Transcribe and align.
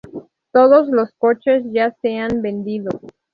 Todos 0.51 0.87
los 0.87 1.11
coches 1.19 1.61
ya 1.71 1.95
se 2.01 2.17
han 2.17 2.41
vendido. 2.41 2.89